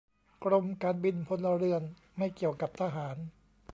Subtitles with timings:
[0.43, 1.83] กรมการบินพลเรือน
[2.17, 3.17] ไม่เกี่ยวกับทหาร